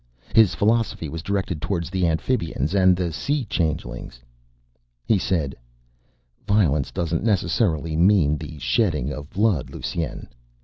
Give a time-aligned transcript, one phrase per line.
[0.33, 4.19] His philosophy was directed towards the Amphibians and the Sea changelings.
[5.05, 5.55] He said,
[6.47, 10.25] "Violence doesn't necessarily mean the shedding of blood, Lusine.